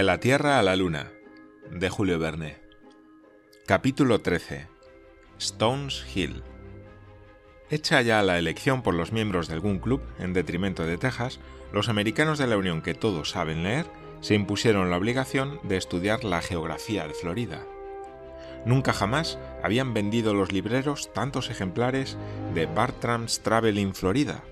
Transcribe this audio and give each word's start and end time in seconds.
De 0.00 0.04
la 0.04 0.18
Tierra 0.18 0.58
a 0.58 0.62
la 0.62 0.76
Luna, 0.76 1.12
de 1.70 1.90
Julio 1.90 2.18
Verne. 2.18 2.56
Capítulo 3.66 4.22
13. 4.22 4.66
Stones 5.38 6.06
Hill. 6.14 6.42
Hecha 7.68 8.00
ya 8.00 8.22
la 8.22 8.38
elección 8.38 8.80
por 8.80 8.94
los 8.94 9.12
miembros 9.12 9.46
de 9.46 9.52
algún 9.52 9.78
club, 9.78 10.00
en 10.18 10.32
detrimento 10.32 10.84
de 10.84 10.96
Texas, 10.96 11.38
los 11.70 11.90
americanos 11.90 12.38
de 12.38 12.46
la 12.46 12.56
Unión 12.56 12.80
que 12.80 12.94
todos 12.94 13.28
saben 13.28 13.62
leer 13.62 13.84
se 14.22 14.32
impusieron 14.34 14.88
la 14.88 14.96
obligación 14.96 15.60
de 15.64 15.76
estudiar 15.76 16.24
la 16.24 16.40
geografía 16.40 17.06
de 17.06 17.12
Florida. 17.12 17.62
Nunca 18.64 18.94
jamás 18.94 19.38
habían 19.62 19.92
vendido 19.92 20.32
los 20.32 20.50
libreros 20.50 21.12
tantos 21.12 21.50
ejemplares 21.50 22.16
de 22.54 22.64
Bartram's 22.64 23.40
Traveling 23.40 23.92
Florida, 23.92 24.42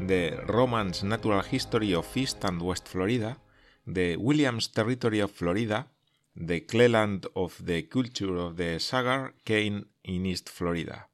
de 0.00 0.30
Romans 0.46 1.04
Natural 1.04 1.44
History 1.50 1.94
of 1.94 2.16
East 2.16 2.42
and 2.46 2.62
West 2.62 2.88
Florida, 2.88 3.36
de 3.84 4.16
Williams 4.16 4.72
Territory 4.72 5.20
of 5.20 5.32
Florida, 5.32 5.88
de 6.34 6.64
Cleland 6.66 7.26
of 7.34 7.62
the 7.64 7.88
Culture 7.88 8.38
of 8.38 8.56
the 8.56 8.78
Sagar 8.80 9.34
Cane 9.44 9.86
in 10.02 10.26
East 10.26 10.48
Florida. 10.50 11.08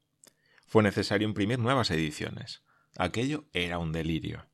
Fue 0.66 0.82
necesario 0.82 1.26
imprimir 1.26 1.58
nuevas 1.58 1.90
ediciones. 1.90 2.62
Aquello 2.96 3.44
era 3.52 3.78
un 3.78 3.92
delirio. 3.92 4.46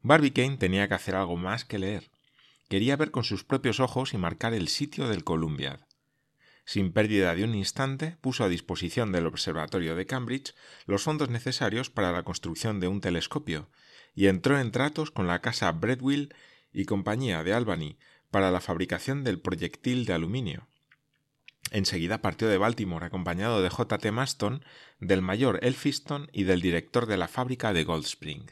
Barbicane 0.00 0.56
tenía 0.56 0.88
que 0.88 0.94
hacer 0.94 1.14
algo 1.14 1.36
más 1.36 1.64
que 1.64 1.78
leer. 1.78 2.10
Quería 2.68 2.96
ver 2.96 3.10
con 3.10 3.24
sus 3.24 3.44
propios 3.44 3.78
ojos 3.78 4.14
y 4.14 4.18
marcar 4.18 4.54
el 4.54 4.68
sitio 4.68 5.08
del 5.08 5.24
Columbiad. 5.24 5.80
Sin 6.64 6.92
pérdida 6.92 7.34
de 7.34 7.44
un 7.44 7.54
instante, 7.54 8.16
puso 8.22 8.42
a 8.42 8.48
disposición 8.48 9.12
del 9.12 9.26
Observatorio 9.26 9.96
de 9.96 10.06
Cambridge 10.06 10.54
los 10.86 11.02
fondos 11.02 11.28
necesarios 11.28 11.90
para 11.90 12.10
la 12.10 12.22
construcción 12.22 12.80
de 12.80 12.88
un 12.88 13.02
telescopio, 13.02 13.68
y 14.14 14.28
entró 14.28 14.58
en 14.58 14.70
tratos 14.72 15.10
con 15.10 15.26
la 15.26 15.40
casa 15.40 15.70
Breadwill 15.72 16.34
y 16.74 16.84
compañía 16.84 17.42
de 17.42 17.54
Albany 17.54 17.96
para 18.30 18.50
la 18.50 18.60
fabricación 18.60 19.24
del 19.24 19.40
proyectil 19.40 20.04
de 20.04 20.12
aluminio. 20.12 20.66
Enseguida 21.70 22.20
partió 22.20 22.48
de 22.48 22.58
Baltimore 22.58 23.06
acompañado 23.06 23.62
de 23.62 23.70
J. 23.70 23.98
T. 23.98 24.10
Maston, 24.10 24.64
del 25.00 25.22
mayor 25.22 25.60
Elphiston 25.62 26.28
y 26.32 26.44
del 26.44 26.60
director 26.60 27.06
de 27.06 27.16
la 27.16 27.28
fábrica 27.28 27.72
de 27.72 27.84
Gold 27.84 28.04
Spring. 28.04 28.50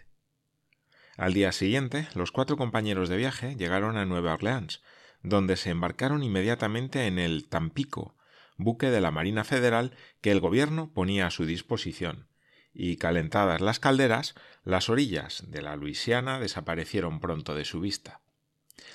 Al 1.17 1.34
día 1.34 1.53
siguiente, 1.53 2.09
los 2.15 2.33
cuatro 2.33 2.56
compañeros 2.56 3.09
de 3.09 3.19
viaje 3.19 3.55
llegaron 3.56 3.97
a 3.97 4.06
Nueva 4.06 4.34
Orleans, 4.34 4.83
donde 5.23 5.56
se 5.56 5.70
embarcaron 5.70 6.23
inmediatamente 6.23 7.06
en 7.06 7.19
el 7.19 7.48
Tampico, 7.48 8.17
buque 8.56 8.91
de 8.91 9.00
la 9.00 9.11
Marina 9.11 9.45
Federal 9.45 9.95
que 10.20 10.31
el 10.31 10.41
gobierno 10.41 10.93
ponía 10.93 11.27
a 11.27 11.31
su 11.31 11.45
disposición, 11.45 12.28
y 12.75 12.97
calentadas 12.97 13.61
las 13.61 13.78
calderas, 13.81 14.34
las 14.65 14.89
orillas 14.89 15.45
de 15.48 15.62
la 15.62 15.77
Luisiana 15.77 16.41
desaparecieron 16.41 17.20
pronto 17.20 17.55
de 17.55 17.65
su 17.65 17.81
vista. 17.81 18.20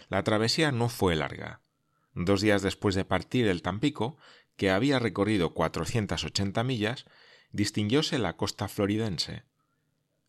La 0.10 0.24
travesía 0.24 0.72
no 0.72 0.90
fue 0.90 1.16
larga. 1.16 1.62
Dos 2.14 2.42
días 2.42 2.62
después 2.62 2.96
de 2.96 3.06
partir 3.06 3.48
el 3.48 3.62
Tampico, 3.62 4.18
que 4.56 4.72
había 4.72 5.00
recorrido 5.00 5.54
480 5.54 6.64
millas, 6.64 7.06
distinguióse 7.52 8.18
la 8.18 8.36
costa 8.36 8.68
floridense. 8.68 9.44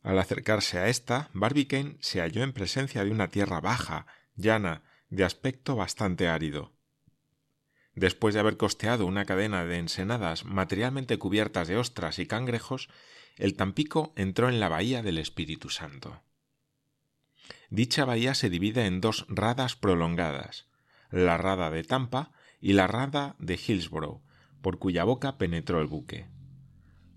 Al 0.02 0.18
acercarse 0.18 0.78
a 0.78 0.88
esta, 0.88 1.30
Barbicane 1.32 1.96
se 2.00 2.20
halló 2.20 2.42
en 2.42 2.52
presencia 2.52 3.04
de 3.04 3.10
una 3.10 3.28
tierra 3.28 3.60
baja, 3.60 4.06
llana, 4.36 4.82
de 5.08 5.24
aspecto 5.24 5.76
bastante 5.76 6.28
árido. 6.28 6.72
Después 7.94 8.34
de 8.34 8.40
haber 8.40 8.56
costeado 8.56 9.06
una 9.06 9.24
cadena 9.24 9.64
de 9.64 9.78
ensenadas 9.78 10.44
materialmente 10.44 11.18
cubiertas 11.18 11.66
de 11.66 11.76
ostras 11.76 12.18
y 12.18 12.26
cangrejos, 12.26 12.88
el 13.38 13.54
Tampico 13.54 14.12
entró 14.16 14.48
en 14.48 14.60
la 14.60 14.68
bahía 14.68 15.02
del 15.02 15.18
Espíritu 15.18 15.70
Santo. 15.70 16.22
Dicha 17.70 18.04
bahía 18.04 18.34
se 18.34 18.50
divide 18.50 18.86
en 18.86 19.00
dos 19.00 19.26
radas 19.28 19.76
prolongadas, 19.76 20.66
la 21.10 21.36
rada 21.38 21.70
de 21.70 21.84
Tampa 21.84 22.32
y 22.60 22.72
la 22.72 22.86
rada 22.86 23.36
de 23.38 23.54
Hillsborough, 23.54 24.22
por 24.60 24.78
cuya 24.78 25.04
boca 25.04 25.38
penetró 25.38 25.80
el 25.80 25.86
buque. 25.86 26.26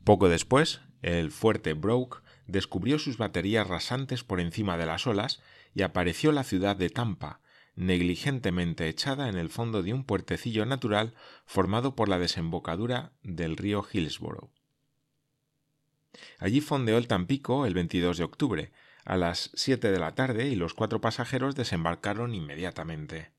Poco 0.03 0.29
después, 0.29 0.81
el 1.01 1.31
fuerte 1.31 1.73
Broke 1.73 2.21
descubrió 2.47 2.99
sus 2.99 3.17
baterías 3.17 3.67
rasantes 3.67 4.23
por 4.23 4.39
encima 4.39 4.77
de 4.77 4.85
las 4.85 5.07
olas 5.07 5.41
y 5.73 5.81
apareció 5.81 6.31
la 6.31 6.43
ciudad 6.43 6.75
de 6.75 6.89
Tampa, 6.89 7.39
negligentemente 7.75 8.89
echada 8.89 9.29
en 9.29 9.37
el 9.37 9.49
fondo 9.49 9.81
de 9.81 9.93
un 9.93 10.03
puertecillo 10.03 10.65
natural 10.65 11.13
formado 11.45 11.95
por 11.95 12.09
la 12.09 12.19
desembocadura 12.19 13.13
del 13.23 13.57
río 13.57 13.85
Hillsborough. 13.91 14.51
Allí 16.39 16.61
fondeó 16.61 16.97
el 16.97 17.07
Tampico 17.07 17.65
el 17.65 17.73
22 17.73 18.17
de 18.17 18.23
octubre, 18.23 18.71
a 19.05 19.17
las 19.17 19.51
siete 19.53 19.91
de 19.91 19.99
la 19.99 20.13
tarde, 20.15 20.47
y 20.47 20.55
los 20.55 20.73
cuatro 20.73 21.01
pasajeros 21.01 21.55
desembarcaron 21.55 22.35
inmediatamente. 22.35 23.31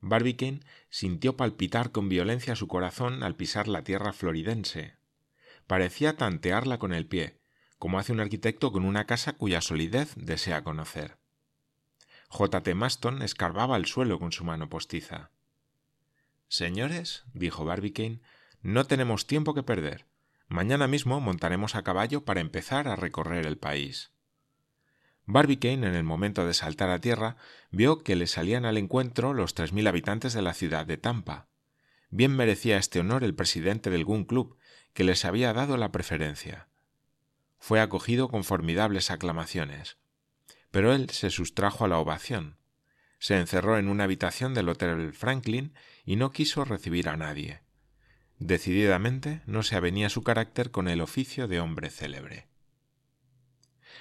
Barbicane 0.00 0.60
sintió 0.90 1.36
palpitar 1.36 1.90
con 1.90 2.08
violencia 2.08 2.56
su 2.56 2.68
corazón 2.68 3.22
al 3.22 3.36
pisar 3.36 3.68
la 3.68 3.84
tierra 3.84 4.12
floridense. 4.12 4.96
Parecía 5.66 6.16
tantearla 6.16 6.78
con 6.78 6.92
el 6.92 7.06
pie, 7.06 7.40
como 7.78 7.98
hace 7.98 8.12
un 8.12 8.20
arquitecto 8.20 8.70
con 8.70 8.84
una 8.84 9.06
casa 9.06 9.32
cuya 9.32 9.60
solidez 9.62 10.12
desea 10.16 10.62
conocer. 10.62 11.16
J. 12.28 12.62
T. 12.62 12.74
Maston 12.74 13.22
escarbaba 13.22 13.76
el 13.76 13.86
suelo 13.86 14.18
con 14.18 14.32
su 14.32 14.44
mano 14.44 14.68
postiza. 14.68 15.30
Señores, 16.48 17.24
dijo 17.32 17.64
Barbicane, 17.64 18.20
no 18.60 18.86
tenemos 18.86 19.26
tiempo 19.26 19.54
que 19.54 19.62
perder. 19.62 20.06
Mañana 20.48 20.86
mismo 20.86 21.20
montaremos 21.20 21.74
a 21.74 21.82
caballo 21.82 22.24
para 22.24 22.40
empezar 22.40 22.88
a 22.88 22.96
recorrer 22.96 23.46
el 23.46 23.58
país. 23.58 24.12
Barbicane, 25.26 25.86
en 25.86 25.94
el 25.94 26.04
momento 26.04 26.46
de 26.46 26.52
saltar 26.52 26.90
a 26.90 27.00
tierra, 27.00 27.36
vio 27.70 28.02
que 28.02 28.14
le 28.14 28.26
salían 28.26 28.66
al 28.66 28.76
encuentro 28.76 29.32
los 29.32 29.54
tres 29.54 29.72
mil 29.72 29.86
habitantes 29.86 30.34
de 30.34 30.42
la 30.42 30.52
ciudad 30.52 30.86
de 30.86 30.98
Tampa. 30.98 31.48
Bien 32.10 32.36
merecía 32.36 32.76
este 32.76 33.00
honor 33.00 33.24
el 33.24 33.34
presidente 33.34 33.90
del 33.90 34.04
Gun 34.04 34.24
Club, 34.24 34.58
que 34.92 35.02
les 35.02 35.24
había 35.24 35.52
dado 35.52 35.76
la 35.76 35.90
preferencia. 35.90 36.68
Fue 37.58 37.80
acogido 37.80 38.28
con 38.28 38.44
formidables 38.44 39.10
aclamaciones. 39.10 39.96
Pero 40.70 40.92
él 40.92 41.08
se 41.10 41.30
sustrajo 41.30 41.86
a 41.86 41.88
la 41.88 41.98
ovación. 41.98 42.58
Se 43.18 43.38
encerró 43.38 43.78
en 43.78 43.88
una 43.88 44.04
habitación 44.04 44.52
del 44.52 44.68
Hotel 44.68 45.14
Franklin 45.14 45.72
y 46.04 46.16
no 46.16 46.30
quiso 46.30 46.64
recibir 46.64 47.08
a 47.08 47.16
nadie. 47.16 47.63
Decididamente 48.38 49.42
no 49.46 49.62
se 49.62 49.76
avenía 49.76 50.10
su 50.10 50.22
carácter 50.22 50.70
con 50.70 50.88
el 50.88 51.00
oficio 51.00 51.46
de 51.48 51.60
hombre 51.60 51.90
célebre. 51.90 52.48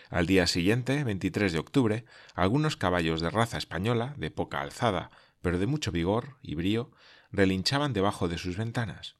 Al 0.09 0.25
día 0.27 0.47
siguiente, 0.47 1.03
23 1.03 1.51
de 1.53 1.59
octubre, 1.59 2.05
algunos 2.33 2.77
caballos 2.77 3.21
de 3.21 3.29
raza 3.29 3.57
española, 3.57 4.15
de 4.17 4.31
poca 4.31 4.61
alzada, 4.61 5.11
pero 5.41 5.59
de 5.59 5.67
mucho 5.67 5.91
vigor 5.91 6.37
y 6.41 6.55
brío, 6.55 6.91
relinchaban 7.31 7.93
debajo 7.93 8.27
de 8.27 8.37
sus 8.37 8.57
ventanas. 8.57 9.17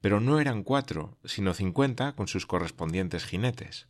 Pero 0.00 0.20
no 0.20 0.38
eran 0.40 0.62
cuatro, 0.62 1.18
sino 1.24 1.54
cincuenta 1.54 2.14
con 2.14 2.28
sus 2.28 2.46
correspondientes 2.46 3.24
jinetes. 3.24 3.88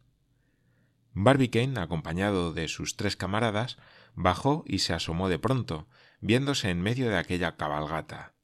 Barbicane, 1.13 1.81
acompañado 1.81 2.53
de 2.53 2.69
sus 2.69 2.97
tres 2.97 3.17
camaradas, 3.17 3.79
bajó 4.15 4.65
y 4.67 4.81
se 4.81 4.93
asomó 4.93 5.29
de 5.29 5.39
pronto, 5.39 5.89
viéndose 6.21 6.71
en 6.71 6.83
medio 6.83 7.09
de 7.09 7.19
aquella 7.19 7.57
cabalgata. 7.57 8.36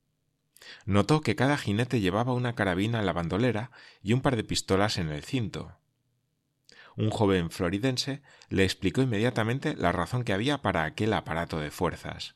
Notó 0.85 1.21
que 1.21 1.37
cada 1.37 1.57
jinete 1.57 2.01
llevaba 2.01 2.33
una 2.33 2.55
carabina 2.55 3.01
en 3.01 3.07
la 3.07 3.13
bandolera 3.13 3.71
y 4.03 4.13
un 4.13 4.21
par 4.21 4.37
de 4.37 4.45
pistolas 4.45 4.99
en 4.99 5.11
el 5.11 5.25
cinto. 5.25 5.77
Un 6.97 7.11
joven 7.11 7.51
floridense 7.51 8.23
le 8.49 8.65
explicó 8.65 9.03
inmediatamente 9.03 9.75
la 9.77 9.93
razón 9.93 10.25
que 10.25 10.33
había 10.33 10.59
para 10.63 10.85
aquel 10.85 11.13
aparato 11.13 11.59
de 11.59 11.71
fuerzas. 11.71 12.35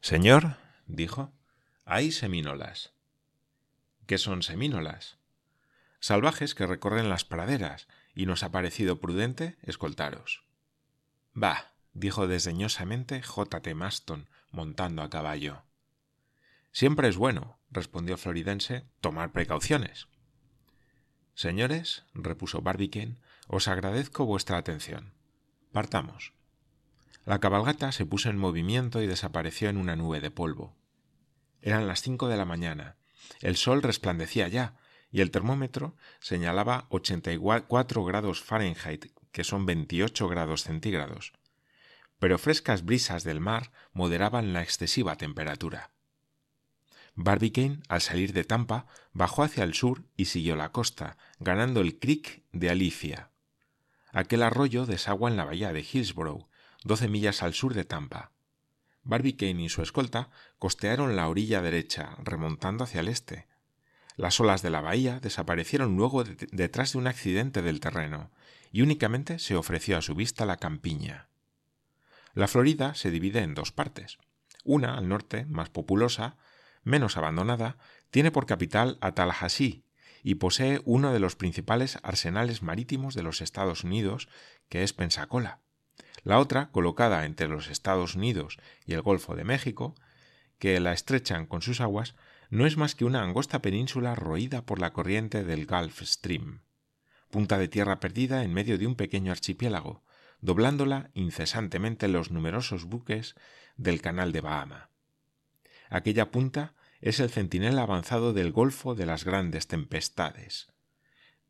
Señor, 0.00 0.56
dijo, 0.86 1.32
hay 1.84 2.12
semínolas. 2.12 2.92
¿Qué 4.06 4.18
son 4.18 4.42
semínolas? 4.42 5.18
Salvajes 6.00 6.54
que 6.54 6.66
recorren 6.66 7.08
las 7.08 7.24
praderas, 7.24 7.88
y 8.14 8.26
nos 8.26 8.42
ha 8.42 8.50
parecido 8.50 9.00
prudente 9.00 9.56
escoltaros. 9.62 10.42
Bah, 11.34 11.72
dijo 11.92 12.26
desdeñosamente 12.26 13.22
J. 13.22 13.60
T. 13.60 13.74
Maston, 13.74 14.28
montando 14.50 15.02
a 15.02 15.10
caballo. 15.10 15.62
Siempre 16.78 17.08
es 17.08 17.16
bueno, 17.16 17.58
respondió 17.72 18.16
Floridense, 18.16 18.84
tomar 19.00 19.32
precauciones. 19.32 20.06
Señores, 21.34 22.04
repuso 22.14 22.62
Barbicane, 22.62 23.16
os 23.48 23.66
agradezco 23.66 24.24
vuestra 24.26 24.58
atención. 24.58 25.12
Partamos. 25.72 26.34
La 27.24 27.40
cabalgata 27.40 27.90
se 27.90 28.06
puso 28.06 28.30
en 28.30 28.38
movimiento 28.38 29.02
y 29.02 29.08
desapareció 29.08 29.68
en 29.68 29.76
una 29.76 29.96
nube 29.96 30.20
de 30.20 30.30
polvo. 30.30 30.76
Eran 31.62 31.88
las 31.88 32.00
cinco 32.00 32.28
de 32.28 32.36
la 32.36 32.44
mañana. 32.44 32.94
El 33.40 33.56
sol 33.56 33.82
resplandecía 33.82 34.46
ya, 34.46 34.76
y 35.10 35.20
el 35.20 35.32
termómetro 35.32 35.96
señalaba 36.20 36.86
84 36.90 38.04
grados 38.04 38.40
Fahrenheit, 38.40 39.06
que 39.32 39.42
son 39.42 39.66
28 39.66 40.28
grados 40.28 40.62
centígrados. 40.62 41.32
Pero 42.20 42.38
frescas 42.38 42.84
brisas 42.84 43.24
del 43.24 43.40
mar 43.40 43.72
moderaban 43.92 44.52
la 44.52 44.62
excesiva 44.62 45.16
temperatura. 45.16 45.90
Barbicane, 47.20 47.80
al 47.88 48.00
salir 48.00 48.32
de 48.32 48.44
Tampa, 48.44 48.86
bajó 49.12 49.42
hacia 49.42 49.64
el 49.64 49.74
sur 49.74 50.04
y 50.16 50.26
siguió 50.26 50.54
la 50.54 50.70
costa, 50.70 51.16
ganando 51.40 51.80
el 51.80 51.98
Creek 51.98 52.44
de 52.52 52.70
Alicia. 52.70 53.32
Aquel 54.12 54.44
arroyo 54.44 54.86
desagua 54.86 55.28
en 55.28 55.36
la 55.36 55.44
bahía 55.44 55.72
de 55.72 55.80
Hillsborough, 55.80 56.46
doce 56.84 57.08
millas 57.08 57.42
al 57.42 57.54
sur 57.54 57.74
de 57.74 57.84
Tampa. 57.84 58.30
Barbicane 59.02 59.64
y 59.64 59.68
su 59.68 59.82
escolta 59.82 60.30
costearon 60.60 61.16
la 61.16 61.28
orilla 61.28 61.60
derecha, 61.60 62.16
remontando 62.22 62.84
hacia 62.84 63.00
el 63.00 63.08
este. 63.08 63.48
Las 64.16 64.38
olas 64.38 64.62
de 64.62 64.70
la 64.70 64.80
bahía 64.80 65.18
desaparecieron 65.18 65.96
luego 65.96 66.22
detrás 66.22 66.92
de 66.92 66.98
un 66.98 67.08
accidente 67.08 67.62
del 67.62 67.80
terreno, 67.80 68.30
y 68.70 68.82
únicamente 68.82 69.40
se 69.40 69.56
ofreció 69.56 69.98
a 69.98 70.02
su 70.02 70.14
vista 70.14 70.46
la 70.46 70.58
campiña. 70.58 71.26
La 72.34 72.46
Florida 72.46 72.94
se 72.94 73.10
divide 73.10 73.40
en 73.40 73.56
dos 73.56 73.72
partes. 73.72 74.18
Una, 74.62 74.96
al 74.96 75.08
norte, 75.08 75.46
más 75.46 75.68
populosa, 75.68 76.36
menos 76.88 77.16
abandonada, 77.16 77.76
tiene 78.10 78.30
por 78.30 78.46
capital 78.46 78.98
a 79.00 79.12
Tallahassee 79.12 79.84
y 80.22 80.36
posee 80.36 80.80
uno 80.84 81.12
de 81.12 81.20
los 81.20 81.36
principales 81.36 81.98
arsenales 82.02 82.62
marítimos 82.62 83.14
de 83.14 83.22
los 83.22 83.40
Estados 83.40 83.84
Unidos, 83.84 84.28
que 84.68 84.82
es 84.82 84.92
Pensacola. 84.92 85.60
La 86.24 86.38
otra, 86.38 86.70
colocada 86.70 87.24
entre 87.24 87.48
los 87.48 87.68
Estados 87.68 88.14
Unidos 88.14 88.58
y 88.84 88.94
el 88.94 89.02
Golfo 89.02 89.36
de 89.36 89.44
México, 89.44 89.94
que 90.58 90.80
la 90.80 90.92
estrechan 90.92 91.46
con 91.46 91.62
sus 91.62 91.80
aguas, 91.80 92.16
no 92.50 92.66
es 92.66 92.76
más 92.76 92.94
que 92.94 93.04
una 93.04 93.22
angosta 93.22 93.60
península 93.60 94.14
roída 94.14 94.64
por 94.64 94.80
la 94.80 94.92
corriente 94.92 95.44
del 95.44 95.66
Gulf 95.66 96.02
Stream, 96.02 96.62
punta 97.30 97.58
de 97.58 97.68
tierra 97.68 98.00
perdida 98.00 98.42
en 98.42 98.52
medio 98.52 98.78
de 98.78 98.86
un 98.86 98.96
pequeño 98.96 99.30
archipiélago, 99.30 100.02
doblándola 100.40 101.10
incesantemente 101.14 102.08
los 102.08 102.30
numerosos 102.30 102.84
buques 102.84 103.34
del 103.76 104.00
Canal 104.00 104.32
de 104.32 104.40
Bahama. 104.40 104.90
Aquella 105.90 106.30
punta 106.30 106.74
es 107.00 107.20
el 107.20 107.30
centinela 107.30 107.82
avanzado 107.82 108.32
del 108.32 108.52
Golfo 108.52 108.94
de 108.94 109.06
las 109.06 109.24
grandes 109.24 109.66
tempestades. 109.66 110.68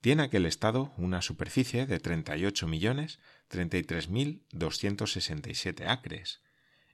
Tiene 0.01 0.25
aquel 0.25 0.47
estado 0.47 0.93
una 0.97 1.23
superficie 1.23 1.87
de 1.87 1.99
38 1.99 2.69
millones 2.69 3.19
acres, 5.87 6.43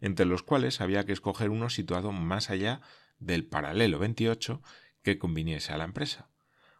entre 0.01 0.27
los 0.27 0.43
cuales 0.43 0.81
había 0.81 1.05
que 1.05 1.13
escoger 1.13 1.51
uno 1.51 1.69
situado 1.69 2.13
más 2.13 2.51
allá 2.51 2.81
del 3.19 3.45
paralelo 3.45 3.99
28 3.99 4.63
que 5.03 5.19
conviniese 5.19 5.73
a 5.73 5.77
la 5.77 5.85
empresa, 5.85 6.29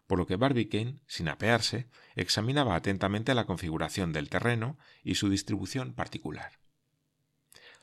por 0.07 0.19
lo 0.19 0.27
que 0.27 0.37
Barbicane, 0.37 1.01
sin 1.07 1.29
apearse, 1.29 1.89
examinaba 2.15 2.75
atentamente 2.75 3.35
la 3.35 3.47
configuración 3.47 4.13
del 4.13 4.31
terreno 4.31 4.79
y 5.03 5.17
su 5.17 5.29
distribución 5.29 5.95
particular. 5.95 6.59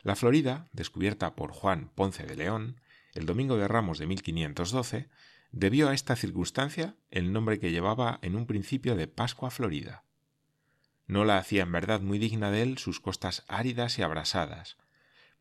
La 0.03 0.15
Florida, 0.15 0.67
descubierta 0.71 1.35
por 1.35 1.51
Juan 1.51 1.91
Ponce 1.93 2.23
de 2.23 2.35
León, 2.35 2.81
el 3.13 3.25
domingo 3.25 3.57
de 3.57 3.67
Ramos 3.67 3.99
de 3.99 4.07
1512, 4.07 5.09
debió 5.51 5.89
a 5.89 5.93
esta 5.93 6.15
circunstancia 6.15 6.95
el 7.09 7.33
nombre 7.33 7.59
que 7.59 7.71
llevaba 7.71 8.19
en 8.21 8.35
un 8.35 8.45
principio 8.45 8.95
de 8.95 9.07
Pascua 9.07 9.51
Florida. 9.51 10.03
No 11.07 11.25
la 11.25 11.37
hacía 11.37 11.63
en 11.63 11.71
verdad 11.71 12.01
muy 12.01 12.19
digna 12.19 12.51
de 12.51 12.61
él 12.61 12.77
sus 12.77 12.99
costas 12.99 13.43
áridas 13.47 13.99
y 13.99 14.01
abrasadas, 14.01 14.77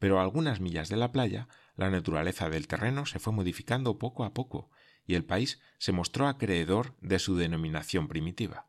pero 0.01 0.19
a 0.19 0.23
algunas 0.23 0.61
millas 0.61 0.89
de 0.89 0.97
la 0.97 1.13
playa 1.13 1.49
la 1.77 1.91
naturaleza 1.91 2.51
del 2.51 2.67
terreno 2.67 3.07
se 3.07 3.21
fue 3.21 3.33
modificando 3.33 3.99
poco 3.99 4.25
a 4.25 4.35
poco 4.35 4.71
y 5.07 5.15
el 5.15 5.25
país 5.25 5.61
se 5.79 5.93
mostró 5.93 6.27
acreedor 6.27 6.97
de 7.01 7.19
su 7.19 7.37
denominación 7.37 8.09
primitiva. 8.09 8.67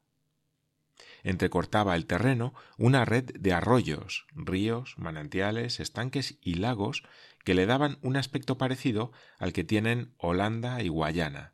Entrecortaba 1.23 1.95
el 1.95 2.05
terreno 2.05 2.53
una 2.77 3.05
red 3.05 3.25
de 3.25 3.53
arroyos, 3.53 4.25
ríos, 4.33 4.95
manantiales, 4.97 5.79
estanques 5.79 6.37
y 6.41 6.55
lagos 6.55 7.03
que 7.43 7.53
le 7.53 7.65
daban 7.65 7.97
un 8.01 8.17
aspecto 8.17 8.57
parecido 8.57 9.11
al 9.39 9.53
que 9.53 9.63
tienen 9.63 10.13
Holanda 10.17 10.81
y 10.81 10.89
Guayana. 10.89 11.53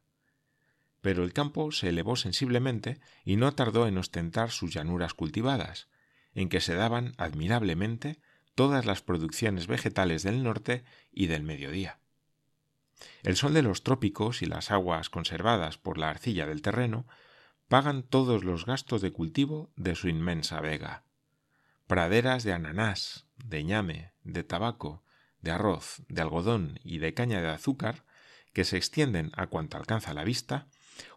Pero 1.01 1.23
el 1.23 1.33
campo 1.33 1.71
se 1.71 1.89
elevó 1.89 2.15
sensiblemente 2.15 2.99
y 3.23 3.35
no 3.35 3.53
tardó 3.53 3.87
en 3.87 3.97
ostentar 3.97 4.51
sus 4.51 4.73
llanuras 4.73 5.13
cultivadas, 5.13 5.87
en 6.33 6.49
que 6.49 6.61
se 6.61 6.75
daban 6.75 7.13
admirablemente 7.17 8.19
todas 8.55 8.85
las 8.85 9.01
producciones 9.01 9.67
vegetales 9.67 10.23
del 10.23 10.43
norte 10.43 10.83
y 11.11 11.27
del 11.27 11.43
mediodía. 11.43 11.99
El 13.23 13.35
sol 13.35 13.53
de 13.53 13.61
los 13.61 13.83
trópicos 13.83 14.41
y 14.41 14.47
las 14.47 14.71
aguas 14.71 15.09
conservadas 15.09 15.77
por 15.77 15.97
la 15.97 16.09
arcilla 16.09 16.47
del 16.47 16.61
terreno 16.61 17.07
pagan 17.67 18.03
todos 18.03 18.43
los 18.43 18.65
gastos 18.65 19.01
de 19.01 19.11
cultivo 19.11 19.71
de 19.75 19.95
su 19.95 20.07
inmensa 20.07 20.61
vega. 20.61 21.03
Praderas 21.85 22.43
de 22.43 22.53
ananás, 22.53 23.27
de 23.37 23.63
ñame, 23.63 24.13
de 24.23 24.43
tabaco, 24.43 25.03
de 25.41 25.51
arroz, 25.51 26.01
de 26.07 26.21
algodón 26.21 26.79
y 26.83 26.99
de 26.99 27.13
caña 27.13 27.41
de 27.41 27.49
azúcar, 27.49 28.03
que 28.53 28.63
se 28.63 28.77
extienden 28.77 29.31
a 29.35 29.47
cuanto 29.47 29.77
alcanza 29.77 30.13
la 30.13 30.23
vista, 30.23 30.67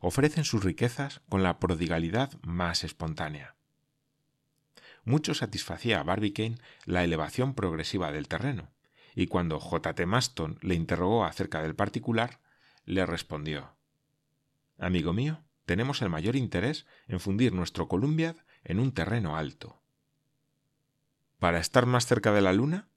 ofrecen 0.01 0.45
sus 0.45 0.63
riquezas 0.63 1.21
con 1.29 1.43
la 1.43 1.59
prodigalidad 1.59 2.33
más 2.43 2.85
espontánea. 2.85 3.57
Mucho 5.05 5.35
satisfacía 5.35 6.01
a 6.01 6.03
Barbicane 6.03 6.59
la 6.85 7.03
elevación 7.03 7.55
progresiva 7.55 8.13
del 8.13 8.29
terreno, 8.29 8.71
y 9.15 9.27
cuando 9.27 9.59
J. 9.59 9.95
T. 9.95 10.07
Maston 10.07 10.59
le 10.61 10.75
interrogó 10.75 11.25
acerca 11.25 11.63
del 11.63 11.75
particular, 11.75 12.41
le 12.85 13.07
respondió 13.07 13.75
Amigo 14.79 15.13
mío, 15.13 15.43
tenemos 15.65 16.03
el 16.03 16.11
mayor 16.11 16.37
interés 16.37 16.87
en 17.07 17.21
fundir 17.21 17.53
nuestro 17.53 17.89
Columbiad 17.89 18.37
en 18.65 18.81
un 18.81 18.93
terreno 18.93 19.37
alto. 19.37 19.81
¿Para 21.39 21.59
estar 21.59 21.87
más 21.87 22.07
cerca 22.07 22.33
de 22.33 22.43
la 22.43 22.53
luna? 22.53 22.90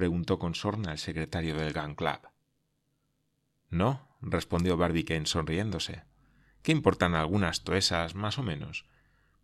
Preguntó 0.00 0.38
con 0.38 0.54
sorna 0.54 0.92
el 0.92 0.98
secretario 0.98 1.54
del 1.54 1.74
Gun 1.74 1.94
Club. 1.94 2.20
No, 3.68 4.08
respondió 4.22 4.78
Barbicane 4.78 5.26
sonriéndose. 5.26 6.04
¿Qué 6.62 6.72
importan 6.72 7.14
algunas 7.14 7.64
toesas 7.64 8.14
más 8.14 8.38
o 8.38 8.42
menos? 8.42 8.86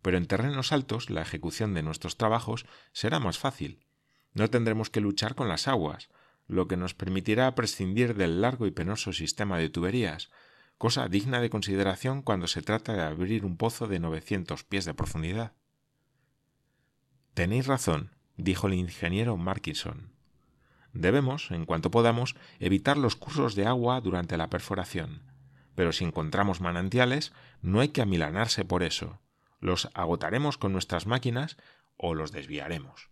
Pero 0.01 0.17
en 0.17 0.25
terrenos 0.25 0.71
altos 0.71 1.11
la 1.11 1.21
ejecución 1.21 1.75
de 1.75 1.83
nuestros 1.83 2.17
trabajos 2.17 2.65
será 2.91 3.19
más 3.19 3.37
fácil. 3.37 3.85
No 4.33 4.49
tendremos 4.49 4.89
que 4.89 4.99
luchar 4.99 5.35
con 5.35 5.47
las 5.47 5.67
aguas, 5.67 6.09
lo 6.47 6.67
que 6.67 6.75
nos 6.75 6.95
permitirá 6.95 7.53
prescindir 7.53 8.15
del 8.15 8.41
largo 8.41 8.65
y 8.65 8.71
penoso 8.71 9.13
sistema 9.13 9.59
de 9.59 9.69
tuberías, 9.69 10.31
cosa 10.79 11.07
digna 11.07 11.39
de 11.39 11.51
consideración 11.51 12.23
cuando 12.23 12.47
se 12.47 12.63
trata 12.63 12.93
de 12.93 13.03
abrir 13.03 13.45
un 13.45 13.57
pozo 13.57 13.85
de 13.85 13.99
novecientos 13.99 14.63
pies 14.63 14.85
de 14.85 14.95
profundidad. 14.95 15.53
Tenéis 17.35 17.67
razón, 17.67 18.15
dijo 18.37 18.65
el 18.65 18.73
ingeniero 18.73 19.37
Markinson. 19.37 20.16
Debemos, 20.97 21.51
en 21.51 21.65
cuanto 21.65 21.91
podamos, 21.91 22.35
evitar 22.59 22.97
los 22.97 23.15
cursos 23.15 23.53
de 23.53 23.67
agua 23.67 24.01
durante 24.01 24.35
la 24.35 24.49
perforación. 24.49 25.21
Pero 25.75 25.91
si 25.91 26.03
encontramos 26.03 26.59
manantiales, 26.59 27.33
no 27.61 27.81
hay 27.81 27.89
que 27.89 28.01
amilanarse 28.01 28.65
por 28.65 28.81
eso. 28.81 29.21
Los 29.59 29.89
agotaremos 29.93 30.57
con 30.57 30.73
nuestras 30.73 31.05
máquinas 31.05 31.57
o 31.97 32.15
los 32.15 32.31
desviaremos. 32.31 33.11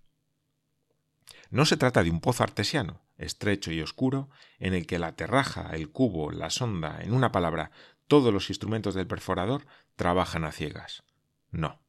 No 1.51 1.65
se 1.65 1.77
trata 1.77 2.01
de 2.01 2.09
un 2.09 2.21
pozo 2.21 2.43
artesiano, 2.43 3.01
estrecho 3.17 3.71
y 3.71 3.81
oscuro, 3.81 4.31
en 4.57 4.73
el 4.73 4.87
que 4.87 4.97
la 4.97 5.15
terraja, 5.15 5.69
el 5.75 5.91
cubo, 5.91 6.31
la 6.31 6.49
sonda, 6.49 7.01
en 7.03 7.13
una 7.13 7.31
palabra, 7.31 7.69
todos 8.07 8.33
los 8.33 8.49
instrumentos 8.49 8.95
del 8.95 9.05
perforador 9.05 9.67
trabajan 9.95 10.43
a 10.43 10.51
ciegas. 10.51 11.03
No. 11.51 11.83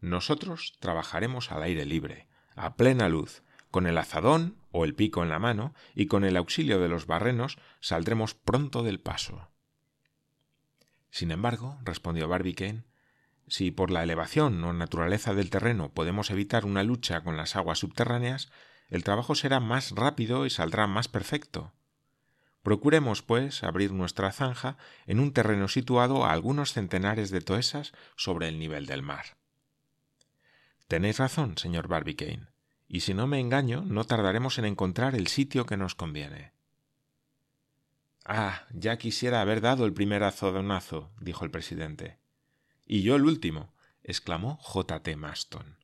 Nosotros 0.00 0.74
trabajaremos 0.80 1.52
al 1.52 1.62
aire 1.62 1.84
libre, 1.84 2.26
a 2.56 2.74
plena 2.74 3.08
luz, 3.08 3.44
con 3.70 3.86
el 3.86 3.98
azadón 3.98 4.56
o 4.70 4.84
el 4.84 4.94
pico 4.94 5.22
en 5.22 5.28
la 5.28 5.38
mano, 5.38 5.74
y 5.94 6.06
con 6.06 6.24
el 6.24 6.36
auxilio 6.36 6.80
de 6.80 6.88
los 6.88 7.06
barrenos 7.06 7.58
saldremos 7.80 8.34
pronto 8.34 8.82
del 8.82 9.00
paso. 9.00 9.48
Sin 11.10 11.30
embargo, 11.30 11.78
respondió 11.84 12.28
Barbicane, 12.28 12.84
si 13.46 13.70
por 13.70 13.90
la 13.90 14.02
elevación 14.02 14.62
o 14.64 14.72
naturaleza 14.74 15.32
del 15.34 15.48
terreno 15.48 15.90
podemos 15.92 16.30
evitar 16.30 16.66
una 16.66 16.82
lucha 16.82 17.22
con 17.22 17.36
las 17.36 17.56
aguas 17.56 17.78
subterráneas, 17.78 18.50
el 18.88 19.04
trabajo 19.04 19.34
será 19.34 19.58
más 19.58 19.92
rápido 19.92 20.44
y 20.44 20.50
saldrá 20.50 20.86
más 20.86 21.08
perfecto. 21.08 21.72
Procuremos, 22.62 23.22
pues, 23.22 23.64
abrir 23.64 23.92
nuestra 23.92 24.32
zanja 24.32 24.76
en 25.06 25.20
un 25.20 25.32
terreno 25.32 25.68
situado 25.68 26.26
a 26.26 26.32
algunos 26.32 26.74
centenares 26.74 27.30
de 27.30 27.40
toesas 27.40 27.92
sobre 28.16 28.48
el 28.48 28.58
nivel 28.58 28.84
del 28.84 29.02
mar. 29.02 29.38
Tenéis 30.88 31.18
razón, 31.18 31.56
señor 31.56 31.88
Barbicane 31.88 32.48
y 32.88 33.00
si 33.00 33.12
no 33.12 33.26
me 33.26 33.38
engaño, 33.38 33.82
no 33.82 34.04
tardaremos 34.04 34.58
en 34.58 34.64
encontrar 34.64 35.14
el 35.14 35.26
sitio 35.26 35.66
que 35.66 35.76
nos 35.76 35.94
conviene. 35.94 36.52
Ah, 38.24 38.66
ya 38.72 38.96
quisiera 38.96 39.40
haber 39.40 39.60
dado 39.60 39.84
el 39.84 39.92
primer 39.92 40.22
azodonazo, 40.22 41.12
dijo 41.20 41.44
el 41.44 41.50
presidente. 41.50 42.18
Y 42.86 43.02
yo 43.02 43.16
el 43.16 43.24
último, 43.24 43.74
exclamó 44.02 44.56
J. 44.62 45.02
T. 45.02 45.16
Maston. 45.16 45.76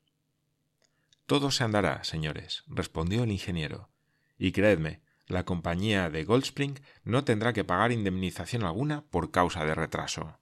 Todo 1.27 1.51
se 1.51 1.63
andará, 1.63 2.03
señores, 2.03 2.63
respondió 2.67 3.23
el 3.23 3.31
ingeniero. 3.31 3.89
Y 4.37 4.51
creedme, 4.51 5.01
la 5.27 5.43
compañía 5.43 6.09
de 6.09 6.23
Goldspring 6.23 6.79
no 7.03 7.23
tendrá 7.23 7.53
que 7.53 7.63
pagar 7.63 7.91
indemnización 7.91 8.63
alguna 8.63 9.05
por 9.05 9.31
causa 9.31 9.65
de 9.65 9.73
retraso. 9.73 10.39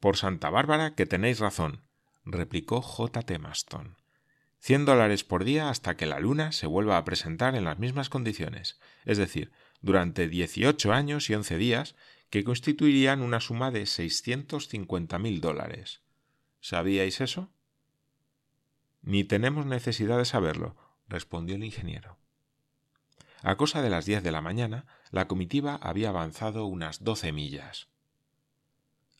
Por 0.00 0.16
Santa 0.16 0.50
Bárbara 0.50 0.96
que 0.96 1.06
tenéis 1.06 1.38
razón, 1.38 1.84
replicó 2.24 2.82
J. 2.82 3.22
T. 3.22 3.38
Maston. 3.38 4.01
Cien 4.64 4.84
dólares 4.84 5.24
por 5.24 5.42
día 5.42 5.70
hasta 5.70 5.96
que 5.96 6.06
la 6.06 6.20
luna 6.20 6.52
se 6.52 6.68
vuelva 6.68 6.96
a 6.96 7.04
presentar 7.04 7.56
en 7.56 7.64
las 7.64 7.80
mismas 7.80 8.08
condiciones, 8.08 8.78
es 9.04 9.18
decir, 9.18 9.50
durante 9.80 10.28
dieciocho 10.28 10.92
años 10.92 11.28
y 11.28 11.34
once 11.34 11.58
días, 11.58 11.96
que 12.30 12.44
constituirían 12.44 13.22
una 13.22 13.40
suma 13.40 13.72
de 13.72 13.86
seiscientos 13.86 14.68
cincuenta 14.68 15.18
mil 15.18 15.40
dólares. 15.40 16.02
¿Sabíais 16.60 17.20
eso? 17.20 17.50
Ni 19.00 19.24
tenemos 19.24 19.66
necesidad 19.66 20.16
de 20.18 20.26
saberlo, 20.26 20.76
respondió 21.08 21.56
el 21.56 21.64
ingeniero. 21.64 22.18
A 23.42 23.56
cosa 23.56 23.82
de 23.82 23.90
las 23.90 24.06
diez 24.06 24.22
de 24.22 24.30
la 24.30 24.42
mañana, 24.42 24.86
la 25.10 25.26
comitiva 25.26 25.74
había 25.74 26.10
avanzado 26.10 26.66
unas 26.66 27.02
doce 27.02 27.32
millas. 27.32 27.88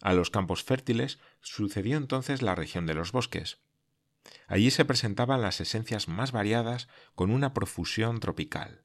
A 0.03 0.13
los 0.13 0.31
campos 0.31 0.63
fértiles 0.63 1.19
sucedió 1.41 1.97
entonces 1.97 2.43
la 2.43 2.55
región 2.55 2.87
de 2.87 2.95
los 2.95 3.11
bosques. 3.11 3.59
Allí 4.47 4.71
se 4.71 4.85
presentaban 4.85 5.43
las 5.43 5.61
esencias 5.61 6.09
más 6.09 6.33
variadas 6.33 6.89
con 7.15 7.31
una 7.31 7.55
profusión 7.55 8.21
tropical. 8.21 8.85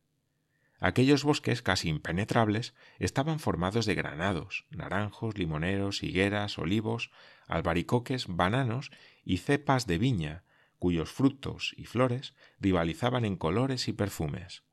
Aquellos 0.79 1.23
bosques 1.23 1.61
casi 1.61 1.89
impenetrables 1.89 2.75
estaban 2.99 3.39
formados 3.39 3.85
de 3.85 3.95
granados, 3.95 4.65
naranjos, 4.69 5.37
limoneros, 5.37 6.03
higueras, 6.03 6.59
olivos, 6.59 7.11
albaricoques, 7.47 8.27
bananos 8.27 8.91
y 9.23 9.37
cepas 9.37 9.87
de 9.87 9.97
viña, 9.97 10.43
cuyos 10.77 11.11
frutos 11.11 11.73
y 11.77 11.85
flores 11.85 12.35
rivalizaban 12.59 13.25
en 13.25 13.37
colores 13.37 13.87
y 13.87 13.93
perfumes. 13.93 14.63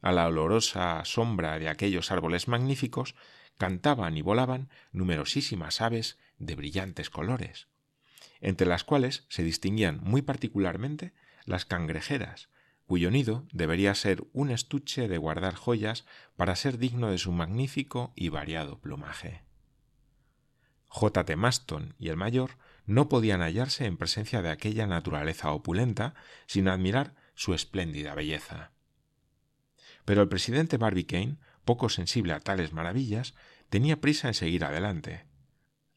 A 0.00 0.12
la 0.12 0.26
olorosa 0.26 1.04
sombra 1.04 1.58
de 1.58 1.68
aquellos 1.68 2.10
árboles 2.10 2.48
magníficos 2.48 3.14
cantaban 3.58 4.16
y 4.16 4.22
volaban 4.22 4.70
numerosísimas 4.92 5.80
aves 5.80 6.18
de 6.38 6.56
brillantes 6.56 7.10
colores, 7.10 7.68
entre 8.44 8.66
las 8.66 8.84
cuales 8.84 9.24
se 9.30 9.42
distinguían 9.42 10.00
muy 10.02 10.20
particularmente 10.20 11.14
las 11.46 11.64
cangrejeras, 11.64 12.50
cuyo 12.86 13.10
nido 13.10 13.48
debería 13.52 13.94
ser 13.94 14.22
un 14.34 14.50
estuche 14.50 15.08
de 15.08 15.16
guardar 15.16 15.54
joyas 15.54 16.04
para 16.36 16.54
ser 16.54 16.76
digno 16.76 17.10
de 17.10 17.16
su 17.16 17.32
magnífico 17.32 18.12
y 18.14 18.28
variado 18.28 18.78
plumaje. 18.80 19.42
J. 20.88 21.24
T. 21.24 21.36
Maston 21.36 21.94
y 21.98 22.10
el 22.10 22.18
mayor 22.18 22.58
no 22.84 23.08
podían 23.08 23.40
hallarse 23.40 23.86
en 23.86 23.96
presencia 23.96 24.42
de 24.42 24.50
aquella 24.50 24.86
naturaleza 24.86 25.50
opulenta 25.50 26.14
sin 26.46 26.68
admirar 26.68 27.14
su 27.34 27.54
espléndida 27.54 28.14
belleza. 28.14 28.72
Pero 30.04 30.20
el 30.20 30.28
presidente 30.28 30.76
Barbicane, 30.76 31.38
poco 31.64 31.88
sensible 31.88 32.34
a 32.34 32.40
tales 32.40 32.74
maravillas, 32.74 33.34
tenía 33.70 34.02
prisa 34.02 34.28
en 34.28 34.34
seguir 34.34 34.64
adelante. 34.64 35.24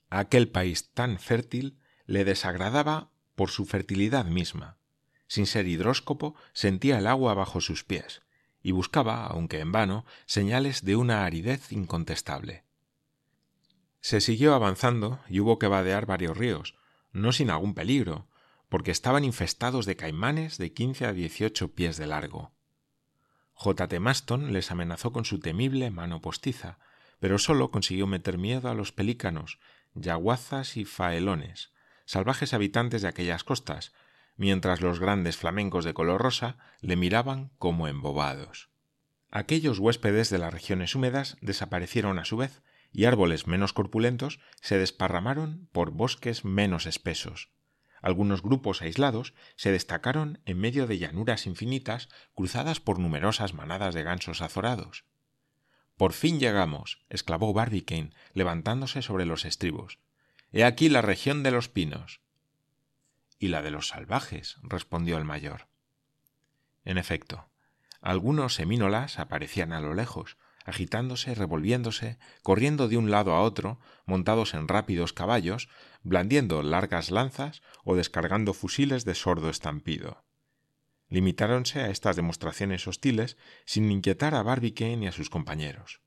Aquel 0.10 0.48
país 0.48 0.94
tan 0.94 1.20
fértil 1.20 1.78
le 2.08 2.26
desagradaba 2.26 3.12
por 3.36 3.52
su 3.52 3.66
fertilidad 3.66 4.26
misma, 4.26 4.78
sin 5.28 5.46
ser 5.46 5.68
hidróscopo, 5.68 6.36
sentía 6.54 6.98
el 6.98 7.06
agua 7.06 7.34
bajo 7.34 7.62
sus 7.62 7.84
pies, 7.84 8.24
y 8.64 8.72
buscaba, 8.72 9.26
aunque 9.28 9.60
en 9.60 9.72
vano, 9.72 10.06
señales 10.26 10.84
de 10.84 10.96
una 10.96 11.26
aridez 11.26 11.72
incontestable. 11.72 12.64
Se 14.00 14.22
siguió 14.22 14.56
avanzando 14.56 15.20
y 15.30 15.42
hubo 15.42 15.60
que 15.60 15.68
vadear 15.68 16.06
varios 16.06 16.38
ríos, 16.38 16.76
no 17.12 17.32
sin 17.32 17.50
algún 17.50 17.74
peligro, 17.74 18.28
porque 18.70 18.92
estaban 18.92 19.24
infestados 19.24 19.86
de 19.86 19.96
caimanes 19.96 20.58
de 20.58 20.74
quince 20.74 21.06
a 21.06 21.14
dieciocho 21.14 21.74
pies 21.74 21.98
de 21.98 22.08
largo. 22.08 22.54
J. 23.54 23.88
T. 23.88 24.00
Maston 24.00 24.54
les 24.54 24.72
amenazó 24.72 25.12
con 25.12 25.26
su 25.26 25.40
temible 25.40 25.90
mano 25.90 26.22
postiza, 26.22 26.80
pero 27.20 27.40
sólo 27.40 27.72
consiguió 27.72 28.08
meter 28.08 28.38
miedo 28.38 28.70
a 28.70 28.76
los 28.76 28.92
pelícanos, 28.92 29.60
yaguazas 29.96 30.78
y 30.78 30.86
faelones, 30.86 31.72
salvajes 32.08 32.54
habitantes 32.56 33.04
de 33.04 33.10
aquellas 33.10 33.44
costas, 33.44 33.94
mientras 34.38 34.82
los 34.82 35.00
grandes 35.00 35.38
flamencos 35.38 35.86
de 35.86 35.94
color 35.94 36.22
rosa 36.22 36.58
le 36.80 36.96
miraban 36.96 37.52
como 37.60 37.88
embobados. 37.88 38.70
Aquellos 39.30 39.78
huéspedes 39.78 40.30
de 40.30 40.38
las 40.38 40.54
regiones 40.54 40.96
húmedas 40.96 41.38
desaparecieron 41.42 42.18
a 42.18 42.26
su 42.26 42.38
vez, 42.38 42.64
y 42.94 43.06
árboles 43.06 43.46
menos 43.46 43.74
corpulentos 43.74 44.40
se 44.62 44.78
desparramaron 44.78 45.68
por 45.74 45.92
bosques 45.92 46.46
menos 46.46 46.86
espesos. 46.86 47.50
Algunos 48.02 48.42
grupos 48.42 48.82
aislados 48.82 49.34
se 49.58 49.72
destacaron 49.72 50.40
en 50.46 50.60
medio 50.60 50.88
de 50.88 50.98
llanuras 50.98 51.46
infinitas 51.46 52.08
cruzadas 52.34 52.80
por 52.80 53.00
numerosas 53.00 53.54
manadas 53.54 53.94
de 53.94 54.04
gansos 54.04 54.42
azorados. 54.42 55.04
Por 55.98 56.14
fin 56.14 56.40
llegamos, 56.40 57.04
exclamó 57.10 57.52
Barbicane, 57.54 58.12
levantándose 58.34 59.02
sobre 59.02 59.26
los 59.26 59.44
estribos. 59.44 60.00
He 60.52 60.64
aquí 60.64 60.90
la 60.90 61.02
región 61.02 61.44
de 61.44 61.52
los 61.52 61.70
pinos 61.70 62.22
y 63.40 63.50
la 63.50 63.62
de 63.62 63.72
los 63.72 63.90
salvajes, 63.90 64.58
respondió 64.64 65.18
el 65.18 65.26
mayor. 65.26 65.68
En 66.86 66.98
efecto, 66.98 67.50
algunos 68.02 68.56
semínolas 68.56 69.20
aparecían 69.20 69.74
a 69.74 69.82
lo 69.82 69.94
lejos, 69.94 70.38
agitándose, 70.66 71.36
revolviéndose, 71.36 72.18
corriendo 72.44 72.88
de 72.88 72.98
un 72.98 73.12
lado 73.12 73.34
a 73.34 73.42
otro, 73.42 73.80
montados 74.06 74.54
en 74.54 74.68
rápidos 74.68 75.14
caballos, 75.14 75.70
blandiendo 76.04 76.62
largas 76.64 77.12
lanzas 77.12 77.62
o 77.84 77.96
descargando 77.96 78.54
fusiles 78.54 79.06
de 79.06 79.16
sordo 79.16 79.50
estampido. 79.50 80.24
Limitáronse 81.10 81.82
a 81.82 81.90
estas 81.90 82.18
demostraciones 82.18 82.86
hostiles 82.88 83.38
sin 83.66 83.90
inquietar 83.92 84.36
a 84.36 84.44
Barbicane 84.44 84.98
ni 84.98 85.08
a 85.08 85.14
sus 85.14 85.30
compañeros. 85.30 86.02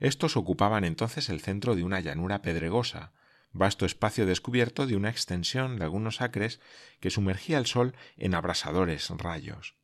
Estos 0.00 0.36
ocupaban 0.36 0.84
entonces 0.84 1.28
el 1.28 1.40
centro 1.40 1.76
de 1.76 1.84
una 1.84 2.00
llanura 2.00 2.42
pedregosa, 2.42 3.12
vasto 3.54 3.86
espacio 3.86 4.26
descubierto 4.26 4.86
de 4.86 4.96
una 4.96 5.08
extensión 5.08 5.78
de 5.78 5.84
algunos 5.84 6.20
acres 6.20 6.60
que 7.00 7.10
sumergía 7.10 7.56
el 7.56 7.66
sol 7.66 7.94
en 8.16 8.34
abrasadores 8.34 9.08
rayos. 9.10 9.76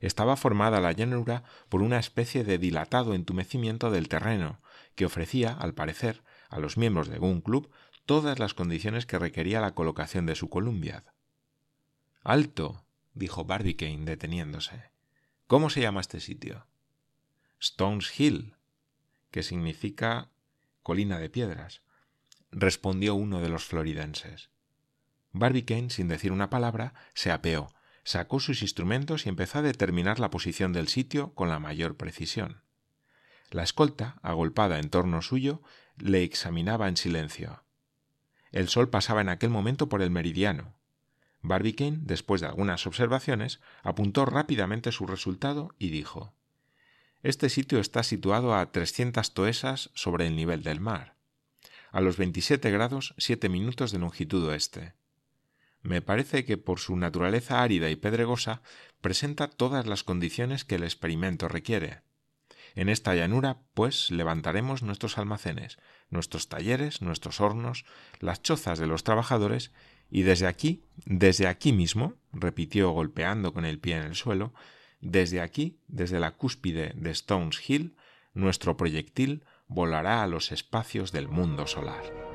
Estaba 0.00 0.36
formada 0.36 0.80
la 0.80 0.92
llanura 0.92 1.44
por 1.68 1.80
una 1.80 1.98
especie 1.98 2.44
de 2.44 2.58
dilatado 2.58 3.14
entumecimiento 3.14 3.90
del 3.90 4.08
terreno, 4.08 4.60
que 4.96 5.06
ofrecía, 5.06 5.52
al 5.52 5.74
parecer, 5.74 6.22
a 6.48 6.58
los 6.58 6.76
miembros 6.76 7.08
de 7.08 7.14
algún 7.14 7.40
club 7.40 7.70
todas 8.04 8.38
las 8.38 8.52
condiciones 8.52 9.06
que 9.06 9.18
requería 9.18 9.60
la 9.60 9.74
colocación 9.74 10.26
de 10.26 10.34
su 10.34 10.50
columbiad. 10.50 11.04
Alto, 12.22 12.84
dijo 13.14 13.44
Barbicane 13.44 14.04
deteniéndose. 14.04 14.90
¿Cómo 15.46 15.70
se 15.70 15.80
llama 15.80 16.00
este 16.00 16.18
sitio? 16.18 16.66
Stones 17.60 18.18
Hill, 18.18 18.56
que 19.30 19.44
significa 19.44 20.30
colina 20.82 21.18
de 21.18 21.30
piedras 21.30 21.82
respondió 22.50 23.14
uno 23.14 23.40
de 23.40 23.48
los 23.48 23.64
floridenses. 23.64 24.50
Barbicane, 25.32 25.90
sin 25.90 26.08
decir 26.08 26.32
una 26.32 26.50
palabra, 26.50 26.94
se 27.14 27.30
apeó, 27.30 27.72
sacó 28.04 28.40
sus 28.40 28.62
instrumentos 28.62 29.26
y 29.26 29.28
empezó 29.28 29.58
a 29.58 29.62
determinar 29.62 30.18
la 30.18 30.30
posición 30.30 30.72
del 30.72 30.88
sitio 30.88 31.34
con 31.34 31.48
la 31.48 31.58
mayor 31.58 31.96
precisión. 31.96 32.62
La 33.50 33.62
escolta, 33.62 34.18
agolpada 34.22 34.78
en 34.78 34.90
torno 34.90 35.22
suyo, 35.22 35.62
le 35.98 36.22
examinaba 36.22 36.88
en 36.88 36.96
silencio. 36.96 37.64
El 38.50 38.68
sol 38.68 38.88
pasaba 38.88 39.20
en 39.20 39.28
aquel 39.28 39.50
momento 39.50 39.88
por 39.88 40.02
el 40.02 40.10
meridiano. 40.10 40.74
Barbicane, 41.42 41.98
después 42.00 42.40
de 42.40 42.46
algunas 42.46 42.86
observaciones, 42.86 43.60
apuntó 43.82 44.24
rápidamente 44.24 44.90
su 44.92 45.06
resultado 45.06 45.74
y 45.78 45.90
dijo 45.90 46.34
Este 47.22 47.50
sitio 47.50 47.78
está 47.78 48.02
situado 48.02 48.54
a 48.54 48.72
trescientas 48.72 49.34
toesas 49.34 49.90
sobre 49.94 50.26
el 50.26 50.34
nivel 50.34 50.62
del 50.62 50.80
mar 50.80 51.15
a 51.92 52.00
los 52.00 52.16
27 52.16 52.70
grados 52.70 53.14
7 53.18 53.48
minutos 53.48 53.92
de 53.92 53.98
longitud 53.98 54.44
oeste. 54.46 54.94
Me 55.82 56.02
parece 56.02 56.44
que 56.44 56.56
por 56.56 56.80
su 56.80 56.96
naturaleza 56.96 57.62
árida 57.62 57.90
y 57.90 57.96
pedregosa 57.96 58.62
presenta 59.00 59.48
todas 59.48 59.86
las 59.86 60.02
condiciones 60.02 60.64
que 60.64 60.74
el 60.74 60.82
experimento 60.82 61.48
requiere. 61.48 62.02
En 62.74 62.88
esta 62.88 63.14
llanura, 63.14 63.60
pues, 63.72 64.10
levantaremos 64.10 64.82
nuestros 64.82 65.16
almacenes, 65.16 65.78
nuestros 66.10 66.48
talleres, 66.48 67.02
nuestros 67.02 67.40
hornos, 67.40 67.86
las 68.20 68.42
chozas 68.42 68.78
de 68.78 68.86
los 68.86 69.04
trabajadores, 69.04 69.72
y 70.10 70.22
desde 70.22 70.46
aquí, 70.46 70.84
desde 71.04 71.46
aquí 71.46 71.72
mismo, 71.72 72.14
repitió 72.32 72.90
golpeando 72.90 73.54
con 73.54 73.64
el 73.64 73.78
pie 73.78 73.96
en 73.96 74.02
el 74.02 74.14
suelo, 74.14 74.52
desde 75.00 75.40
aquí, 75.40 75.78
desde 75.88 76.20
la 76.20 76.32
cúspide 76.32 76.92
de 76.96 77.10
Stones 77.10 77.58
Hill, 77.68 77.96
nuestro 78.34 78.76
proyectil 78.76 79.44
volará 79.68 80.22
a 80.22 80.26
los 80.26 80.52
espacios 80.52 81.12
del 81.12 81.28
mundo 81.28 81.66
solar. 81.66 82.25